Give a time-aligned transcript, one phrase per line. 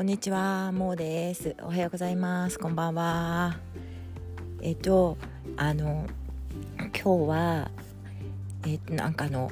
[0.00, 1.54] こんにちは、もうです。
[1.60, 2.58] おはようございます。
[2.58, 3.58] こんばんは。
[4.62, 5.18] えっと、
[5.58, 6.06] あの、
[6.78, 7.70] 今日は、
[8.66, 9.50] えっと、なんかの、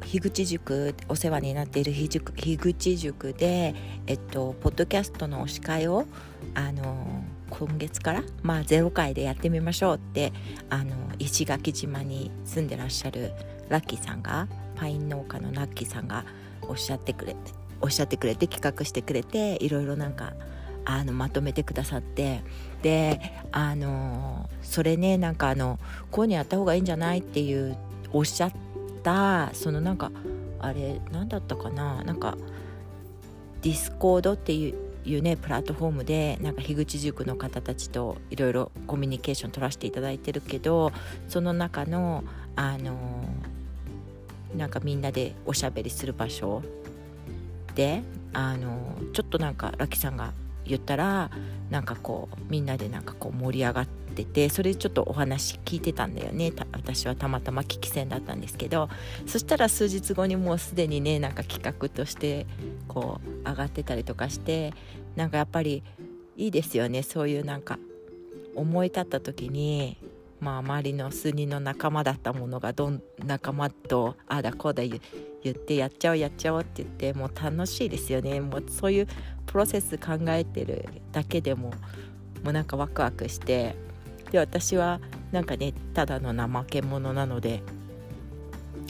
[0.00, 3.76] 樋口塾お世話になっている樋口塾で、
[4.08, 6.04] えっと、ポッドキャストの司会を
[6.56, 10.32] あの今月から、まあ、0回でやってみましょうって
[10.68, 13.30] あの石垣島に住んでらっしゃる
[13.68, 16.24] ラッキーさんがパイン農家のラッキーさんが
[16.62, 20.32] おっしゃってくれておっしゃってくれて企画してくれていろいろなんか
[20.84, 22.42] あのまとめてくださって
[22.82, 23.20] で
[23.52, 25.78] あのそれねなんかあの
[26.10, 27.76] こういうのやった方がいいんじゃないっていう
[28.12, 28.52] おっしゃっ
[29.02, 30.10] たそのなんか
[30.58, 32.36] あれ何だったかななんか
[33.62, 40.92] Discord っていういうねプラットフォームでなんか樋口塾の方たちといろいろコミュニケーション取らせていただいてるけど
[41.28, 42.22] その中の
[42.54, 43.24] あの
[44.56, 46.62] なんかみんなでおしゃべりする場所
[47.80, 48.02] で
[48.34, 50.34] あのちょっとなんかラキさんが
[50.66, 51.30] 言ったら
[51.70, 56.52] なんかこうみんなでなんかこう盛り上がっててそれちょっとお話聞いてたんだよね。
[56.72, 58.90] 私はたまたま聞き戦だったんですけど
[59.26, 62.46] そしたら数日後にもうすでにねなんか企画として
[62.86, 64.74] こう上がってたりとかして
[65.16, 65.82] なんかやっぱり
[66.36, 67.02] いいですよね。
[67.02, 67.78] そういうなんか
[68.56, 69.96] 思い立った時に
[70.40, 74.98] まあ、周りの数人の仲間だったものがどん仲間とああだこうだ言
[75.52, 78.40] ってやっちゃおうやっちゃおうって言ってもう楽しいですよね。
[78.40, 79.08] もうそういう
[79.46, 81.72] プロセス考えてるだけでも
[82.42, 83.74] もうなんかワクワクして
[84.30, 85.00] で私は
[85.32, 87.62] なんかねただの怠け者なので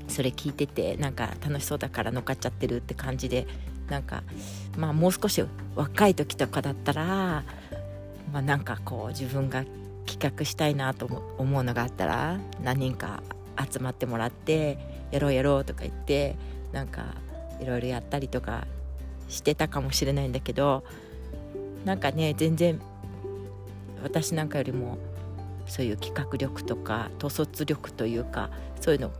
[0.09, 3.47] それ聞いててなんか楽しそうだから乗っかっちゃってるって感じで
[3.89, 4.23] なんか
[4.77, 5.43] まあもう少し
[5.75, 7.45] 若い時とかだったら
[8.33, 9.65] まあなんかこう自分が
[10.11, 11.07] 企画したいなと
[11.39, 13.23] 思うのがあったら何人か
[13.71, 14.79] 集まってもらって
[15.13, 16.37] やろうやろうとか言って
[16.73, 17.15] なんか
[17.61, 18.67] いろいろやったりとか
[19.29, 20.83] してたかもしれないんだけど
[21.85, 22.81] なんかね全然
[24.03, 24.99] 私なんかよりも
[25.67, 28.51] そういう企画力とか統率力というか
[28.81, 29.13] そういうの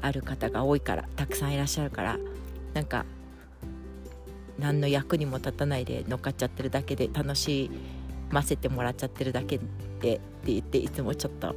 [0.00, 2.18] ある方が多いからたくさんいらっしゃるから
[2.72, 3.04] なんか
[4.58, 7.70] 何の役にも立たないで乗っかっちゃってるだけで楽しい
[8.30, 9.66] ませてもらっちゃってるだけでっ
[10.00, 11.54] て言っていつもちょっと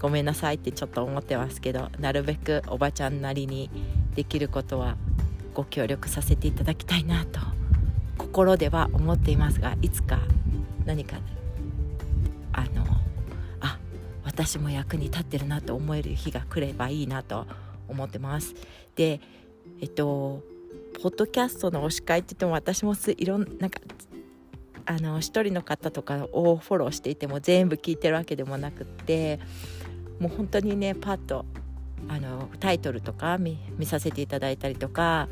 [0.00, 3.70] ごめんなさいってちょっと思ってますけどなるべくおばちゃんなりに
[4.14, 4.96] できることは
[5.54, 7.40] ご協力させていただきたいなと
[8.16, 10.18] 心では思っていますがいつか
[10.86, 11.18] 何か
[12.52, 12.84] あの
[13.60, 13.78] あ
[14.24, 17.46] 私も役に立ってるなと思える日が来ればいいなと
[17.88, 18.54] 思ってます。
[18.94, 19.20] で
[19.80, 20.42] えっと
[21.02, 23.80] ポッドキャストの推し会って言っても私もいろんなんか
[24.86, 29.40] あの一人の方とかをフォローしていても全部聞いてるわけでもなくって
[30.18, 31.44] もう本当にねパッと
[32.08, 35.28] あのタイトルとか見させていただいたりとか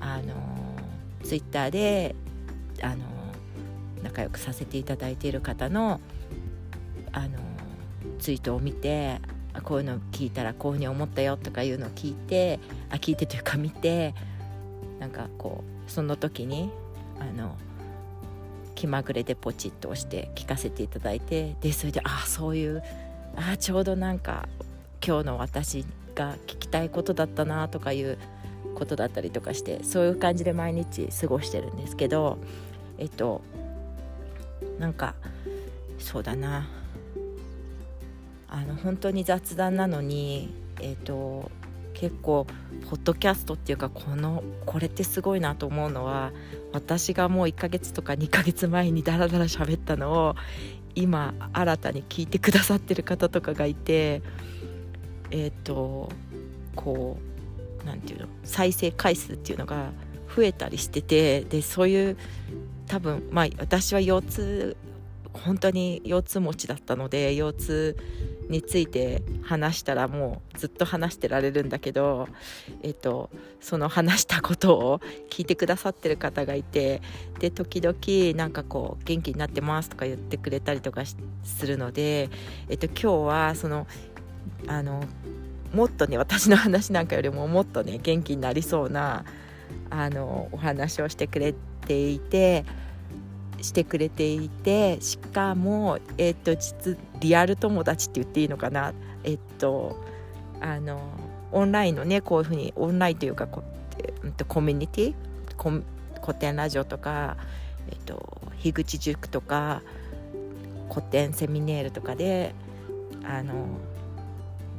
[0.00, 0.34] あの
[1.22, 2.14] ツイッターで
[2.82, 3.04] あの
[4.02, 6.00] 仲良くさせていただいている方の
[7.12, 7.38] あの
[8.18, 9.20] ツイートを見て
[9.64, 12.58] こういうの聞いたらこういうふうに思ったよとかいうのを聞いて
[12.90, 14.14] あ聞いてというか見て
[14.98, 16.70] なんかこうその時に
[17.20, 17.56] あの
[18.82, 22.82] 気まぐれでポチッと押して聞かせていただいてでそれでああそういう
[23.36, 24.48] ああちょうどなんか
[25.06, 28.18] 今日の私が聞きたいことだったなとかいう
[28.74, 32.38] ことだったりとかしてそういう感じで毎日過ごしてるんですけど
[32.98, 33.40] えっと
[34.80, 35.14] なんか
[36.00, 36.68] そうだな。
[38.48, 41.52] あの本当に雑談なのにえっと
[42.02, 42.48] 結構
[42.90, 46.32] ポッドキャストっていうかこのこれってすごいなと思うのは
[46.72, 50.34] 私がもう1ヶ月とか2ヶ月前にダラダラ喋ったのを
[50.96, 54.20] 今新たに聞いてくださってる方とかがいて
[55.30, 56.10] えっ、ー、と
[56.74, 57.18] こ
[57.84, 59.92] う何て言うの再生回数っていうのが
[60.34, 62.16] 増えたりしててでそういう
[62.88, 64.76] 多分まあ私は腰痛
[65.34, 67.96] 本当に腰痛持ちだったので腰痛
[68.48, 72.28] について話したらもうずっと話してられるんだけど、
[72.82, 73.30] えっと、
[73.60, 75.00] その話したことを
[75.30, 77.02] 聞いてくださってる方がいて
[77.38, 81.02] で時々なんかこう元気になってますとか言ってくれたりとか
[81.42, 82.30] するので、
[82.68, 83.86] えっと、今日はその
[84.66, 85.02] あの
[85.72, 89.24] もっとね私の話なんかよりももっとね元気になりそうな
[89.90, 91.54] あのお話をしてくれ
[91.86, 92.64] ていて。
[93.62, 98.92] してくれていてしかも、えっと、実リアル友達って言っていいのかな。
[99.24, 99.96] えっと
[100.60, 101.00] あの
[101.50, 103.62] オンラインのねこういうふうにオンラインというかこ、
[103.98, 105.14] えっと、コミュニティ
[105.56, 107.36] 古典ラジオとか、
[107.90, 109.82] えっと、樋口塾とか
[110.88, 112.54] 古典セミネールとかで
[113.24, 113.66] あの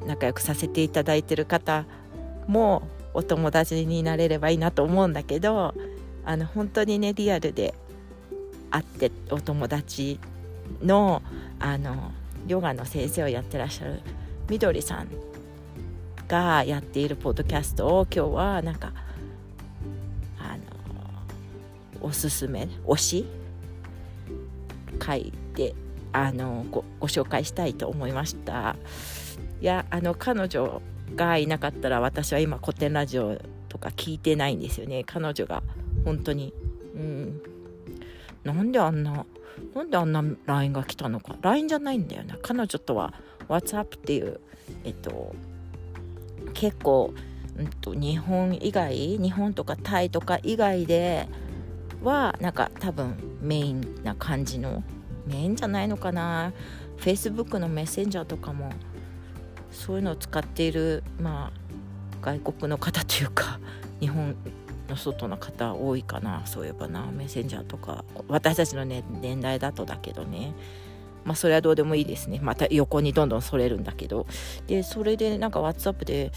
[0.06, 1.86] 仲良くさせていただいてる方
[2.48, 2.84] も
[3.14, 5.74] お友達になれればいいなと思うんだけど
[6.26, 7.74] あの本当にねリアルで
[8.74, 10.20] 会ってお友達
[10.82, 11.22] の
[11.60, 12.12] あの
[12.48, 14.02] ヨガの先生をやってらっしゃる
[14.50, 15.08] みどりさん
[16.28, 18.92] がやっているポッドキャストを今日はなんか
[20.40, 20.58] あ
[22.02, 23.26] のおすすめ推し？
[25.06, 25.76] 書いて
[26.12, 28.76] あのごご紹介したいと思いました。
[29.62, 30.82] いやあの彼女
[31.16, 33.38] がいなかったら私は今古典ラジオ
[33.70, 35.04] とか聞いてないんですよね。
[35.04, 35.62] 彼女が
[36.06, 36.52] 本当に
[36.96, 37.42] うん。
[38.44, 39.26] なんであんな
[39.76, 41.36] なんであんな LINE が来たのか。
[41.42, 42.38] LINE じゃないんだよな。
[42.42, 43.14] 彼女とは
[43.48, 44.40] WhatsApp っていう
[44.84, 45.36] えっと
[46.54, 47.14] 結構、
[47.58, 51.28] うんと、日本以外日本とかタイとか以外で
[52.04, 54.84] はなんか多分メインな感じの
[55.26, 56.52] メインじゃないのかな。
[56.98, 58.72] Facebook のメッセンジャーとかも
[59.72, 61.64] そういうのを使っているまあ
[62.22, 63.60] 外国の方というか
[64.00, 64.36] 日本
[64.90, 66.46] の外の方多いかな。
[66.46, 67.06] そういえばな。
[67.12, 68.04] メッセンジャーとか。
[68.28, 70.54] 私たちの、ね、年代だとだけどね。
[71.26, 72.40] まあそれはどうでもいいですね。
[72.42, 74.28] また横にどんどんそれるんだけど。
[74.68, 76.32] でそれでなんか WhatsApp で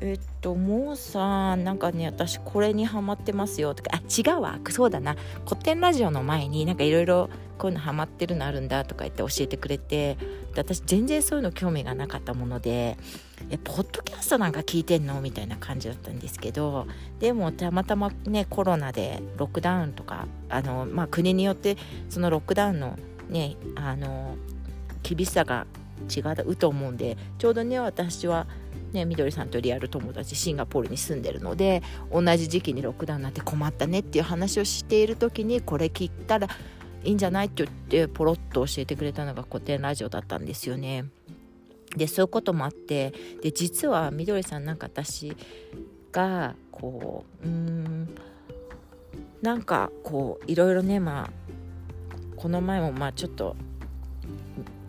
[0.00, 4.58] えっともうさなんかね私これにハマってますよとかあ違うわ。
[4.70, 5.16] そうだな。
[5.46, 10.16] 古典ラジオの前になんかいろいろこういうのハマってるのあるんだとか言って教えてくれて
[10.54, 12.96] で私全然そういうの興味がなかったもので
[13.50, 16.86] えポッドキャストなんか聞いてんのみたいな感じだったんですけど
[17.18, 21.76] でもたまたまねコロナでロックダウンとかあの、まあ、国によって
[22.08, 22.98] そのロックダウンの
[23.28, 24.36] ねあの
[25.02, 25.66] 厳しさが
[26.08, 28.46] 違うと思うんでちょうどね私は
[28.92, 31.82] ね、みどりさんとリアル友達シンガポールに住んでるので
[32.12, 36.48] 同じ時期にロックダウンなって困ったねっていう話をしている時にこれ聞いたら
[37.02, 41.06] いいんじゃないって言ってポロッと教えてくれたのが古典ラジオだったんですよね。
[41.96, 45.36] でそういうこともあってで実はみどりさんなんか私
[46.12, 48.14] がこううん
[49.42, 51.30] なんかこういろいろねまあ
[52.36, 53.56] この前もまあちょっと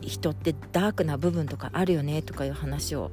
[0.01, 3.11] 人ってダークな部分とかあるよねとかいう話を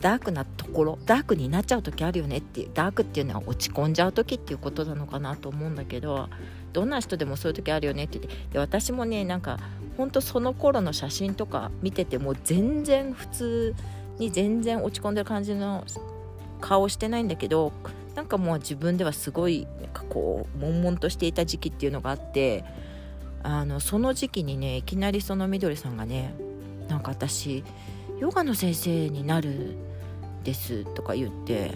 [0.00, 6.28] ダークなところダークになっちゃう時あるよねっていうダークっていうのは落ち込んじゃう時っていうことなのかなと思うんだけど
[6.72, 9.58] どんな人でもそういう時あるよねって言ってで私もねなんか
[9.96, 13.74] ほんとその頃の写真とか見てても全然普通
[14.18, 15.84] に全然落ち込んでる感じの
[16.60, 17.72] 顔してないんだけど
[18.14, 22.64] なんかもう自分ではすごいなんかこう悶々としていた時期っていうのがあって
[23.42, 26.34] あのその時期にねいきなりそのみどりさんがね
[26.88, 27.64] なんか私
[28.20, 29.76] ヨガの先生になる
[30.44, 31.72] ですとか言って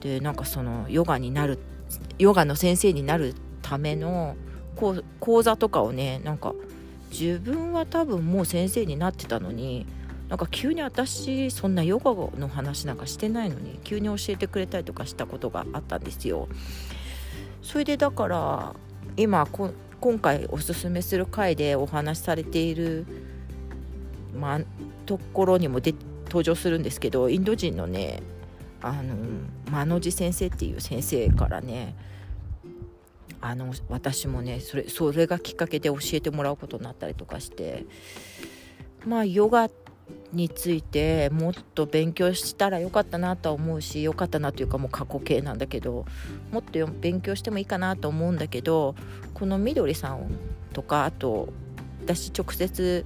[0.00, 1.58] でなんかそのヨガになる
[2.18, 4.36] ヨガの先生になるための
[5.20, 6.54] 講座とかをねなんか
[7.10, 9.86] 自分は多分もう先生になってたのに
[10.28, 16.48] なんか急に私そんなヨガの話なんかしてないのに急に教えてくれたりとかしたことがあったんですよ。
[17.62, 18.74] それでだから
[19.16, 19.46] 今
[20.00, 23.06] 今回おすすめする回でお話しされている、
[24.34, 24.60] まあ、
[25.06, 25.94] ところにも出
[26.26, 28.22] 登場するんですけどインド人のね
[28.80, 29.14] あの
[29.70, 31.94] マノジ先生っていう先生からね
[33.40, 37.84] あの私もねそれそれがきっかけで教えてもらうことになったりとかして
[39.04, 39.68] まあヨガ
[40.32, 46.06] についてもっと勉強したらよかったなとは思うしよかったなというかもう過去形なんだけど
[46.50, 48.94] もっと勉強してもいいかなと思うんだけど
[49.34, 50.30] このみどりさん
[50.72, 51.52] とかあと
[52.04, 53.04] 私直接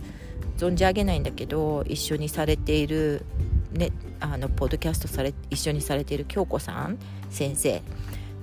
[0.57, 3.25] 存じ上げないんだけど一緒にされている、
[3.73, 6.99] ね、あのポッドキャストされ一緒にされている京子さん
[7.31, 7.83] 先生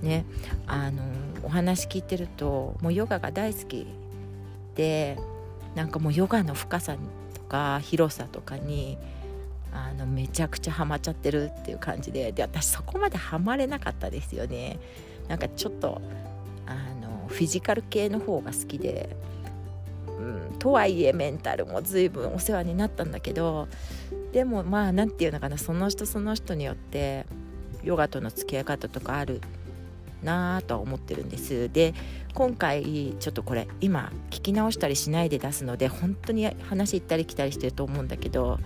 [0.02, 0.26] ね
[0.68, 1.02] あの
[1.44, 3.88] お話聞いてるともうヨガが大好き
[4.76, 5.18] で
[5.76, 6.96] なんかもうヨガの深さ
[7.34, 8.98] とか広さとかに
[9.72, 14.80] あのめちゃくちゃハマっちゃってるっていう感じでで私そこまでハマれなかったですよね。
[15.28, 16.02] なんかちょっと
[16.68, 19.16] あのフィジカル系の方が好きで、
[20.60, 23.68] とはいえメンタルも随分お世話になったんだけど
[24.32, 27.26] でもまあ何て言うのかなその人その人によって
[27.84, 29.42] ヨガとの付き合い方とかある
[30.24, 31.70] なぁとは思ってるんです。
[31.72, 31.94] で
[32.34, 38.58] 今回ちょっとこれ今聞き直したりしないで出すので本当に話行ったり来たりしてると思うんだけど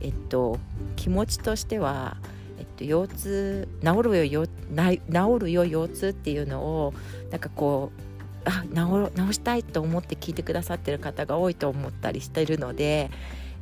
[0.00, 0.58] えっと
[0.96, 2.16] 気持ちとしては、
[2.58, 5.00] えっと、腰痛治るよ治
[5.38, 6.94] るよ腰痛っていうのを
[7.30, 8.11] なんかこう
[8.44, 13.10] あ直直したいと思って聞いてくださってる方が多いと思ったりしてるので、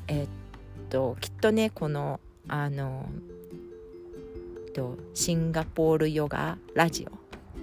[0.09, 0.29] えっ
[0.89, 3.07] ときっとねこのあの
[4.75, 7.13] とシンガポールヨガラジオ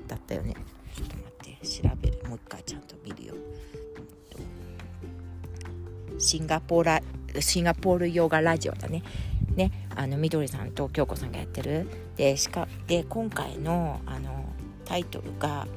[0.07, 0.55] だったよね。
[0.95, 2.23] ちょっと待って調べる。
[2.27, 3.33] もう一回ちゃんと見るよ。
[6.19, 7.01] シンガポーラ
[7.39, 9.03] シンガポールヨガラジオだね。
[9.55, 11.87] ねあのみどりさんと京子さんがやってる。
[12.15, 14.45] でしかで今回のあの
[14.85, 15.67] タイトルが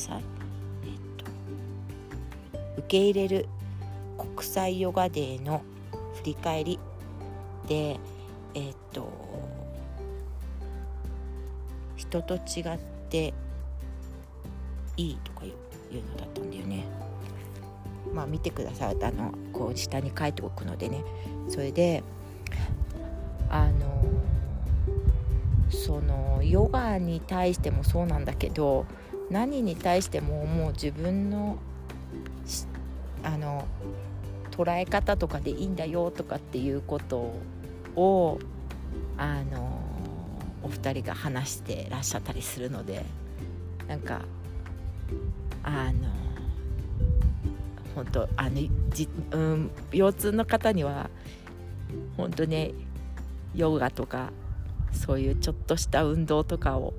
[0.00, 0.20] さ、
[0.84, 1.24] えっと。
[2.78, 3.46] 受け入れる
[4.16, 5.62] 国際ヨガデーの
[6.16, 6.78] 振り返り
[7.68, 7.98] で
[8.54, 9.08] え、っと
[11.96, 12.78] 人と違っ
[13.08, 13.32] て
[14.96, 16.84] いいとかいうのだったんだよね。
[18.12, 21.04] まあ見てくださいあのこう下に書いておくのでね
[21.48, 22.02] それで
[23.48, 24.04] あの
[25.70, 28.86] そのヨガに対してもそうなんだけど
[29.30, 31.58] 何に対してももう自分の
[33.22, 33.66] あの
[34.50, 37.34] 捉え方とかでいいんだよとかっていうこと
[37.96, 38.38] を
[39.16, 39.80] あの
[40.62, 43.04] お二人が話してらっしゃったりするので
[43.88, 44.22] なんか
[45.62, 46.08] あの
[47.94, 48.60] 本当あの
[48.90, 51.10] じ、うん、腰痛の方には
[52.16, 52.72] 本当ね
[53.54, 54.30] ヨガとか
[54.92, 56.94] そういうちょっとした運動とかを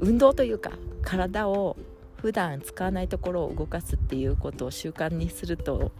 [0.00, 0.72] 運動というか
[1.04, 1.76] 体を
[2.16, 5.92] 普段使わないところを動かすっていうことを習慣にすると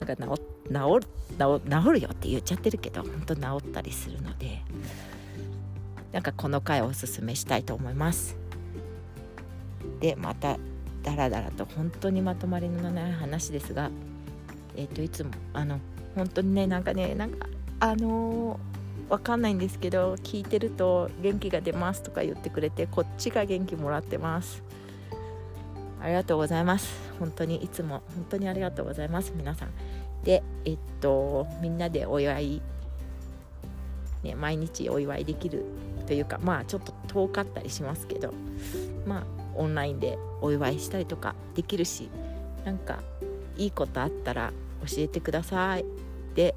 [0.00, 4.62] なんか治治治るよって言っちゃってるけど本当治ったりするので
[6.12, 8.36] なんかこの回おすすめしたいと思います。
[10.00, 10.56] でまた
[11.02, 13.90] ダラダラと本当にまとまりのない話ですが
[14.76, 15.78] えっ、ー、といつもあの
[16.14, 17.46] 本当にねなんかねなんか
[17.80, 18.58] あのー、
[19.10, 24.62] わかんないんですけど聞いてると元気が出ますとか言ってくれてこっちが元気もらってます。
[26.00, 26.88] ありがとうございます。
[27.18, 29.70] 本当にいつも本当にありがとうございます皆さん。
[30.24, 32.62] でえっとみんなでお祝い
[34.22, 35.64] ね毎日お祝いできる
[36.06, 38.32] というかまあちょっと遠かったりしますけど
[39.06, 39.24] まあ
[39.56, 42.08] オンラインでお祝いしたりとかできるし
[42.64, 43.00] なんか
[43.56, 44.52] いいことあったら
[44.86, 45.84] 教えてください。
[46.34, 46.54] で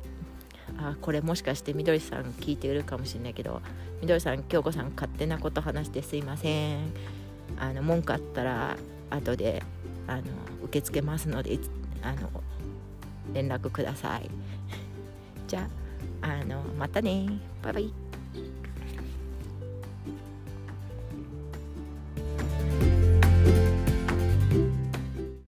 [0.77, 3.61] あこれもしかしてみどりさん聞いてるかもしれないけど
[4.01, 6.93] みどりさん京子さん勝手なこと話してすいません。
[7.57, 8.77] あの文句あったら
[9.09, 9.61] 後で
[10.07, 10.23] あの
[10.63, 11.59] 受け付けますので
[12.01, 12.29] あの
[13.33, 14.29] 連絡ください。
[15.47, 15.69] じゃ
[16.21, 17.27] ああのまたね。
[17.61, 18.02] バイバイ。